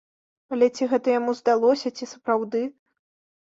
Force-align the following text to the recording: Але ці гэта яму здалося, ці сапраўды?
Але 0.55 0.69
ці 0.75 0.87
гэта 0.93 1.07
яму 1.19 1.37
здалося, 1.41 1.95
ці 1.97 2.11
сапраўды? 2.15 2.67